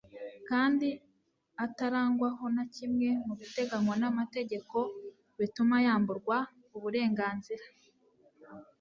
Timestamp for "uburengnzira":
6.75-7.65